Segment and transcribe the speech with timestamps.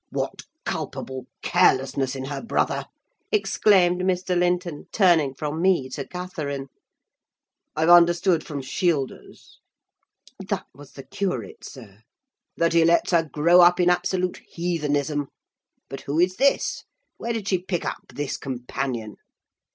[0.09, 2.85] "'What culpable carelessness in her brother!'
[3.31, 4.35] exclaimed Mr.
[4.35, 6.69] Linton, turning from me to Catherine.
[7.75, 9.59] 'I've understood from Shielders'"
[10.49, 11.99] (that was the curate, sir)
[12.57, 15.27] "'that he lets her grow up in absolute heathenism.
[15.87, 16.83] But who is this?
[17.17, 19.17] Where did she pick up this companion?